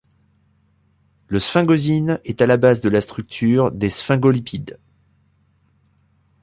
La 1.29 1.39
sphingosine 1.39 2.19
est 2.23 2.41
à 2.41 2.47
la 2.47 2.57
base 2.57 2.81
de 2.81 2.89
la 2.89 3.01
structure 3.01 3.71
des 3.71 3.91
sphingolipides. 3.91 4.79